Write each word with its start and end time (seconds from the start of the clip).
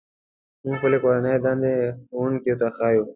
موږ 0.63 0.75
خپلې 0.79 0.97
کورنۍ 1.03 1.35
دندې 1.45 1.73
ښوونکي 2.09 2.53
ته 2.59 2.67
ښيو. 2.77 3.03